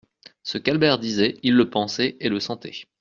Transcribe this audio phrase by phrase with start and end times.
[0.41, 2.87] Ce qu'Albert disait, il le pensait et le sentait.